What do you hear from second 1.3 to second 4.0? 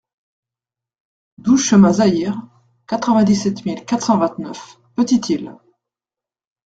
douze chemin Zaire, quatre-vingt-dix-sept mille